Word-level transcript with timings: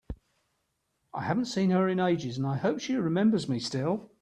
I 1.13 1.21
haven’t 1.25 1.45
seen 1.45 1.69
her 1.69 1.87
in 1.87 1.99
ages, 1.99 2.39
and 2.39 2.47
I 2.47 2.57
hope 2.57 2.79
she 2.79 2.95
remembers 2.95 3.47
me 3.47 3.59
still! 3.59 4.09